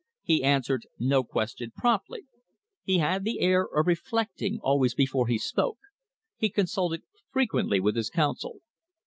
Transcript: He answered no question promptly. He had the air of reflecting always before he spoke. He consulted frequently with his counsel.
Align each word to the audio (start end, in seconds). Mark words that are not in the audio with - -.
He 0.23 0.43
answered 0.43 0.87
no 0.97 1.23
question 1.23 1.73
promptly. 1.77 2.25
He 2.81 2.97
had 2.97 3.23
the 3.23 3.39
air 3.39 3.61
of 3.67 3.85
reflecting 3.85 4.57
always 4.63 4.95
before 4.95 5.27
he 5.27 5.37
spoke. 5.37 5.77
He 6.37 6.49
consulted 6.49 7.03
frequently 7.31 7.79
with 7.79 7.95
his 7.95 8.09
counsel. 8.09 8.61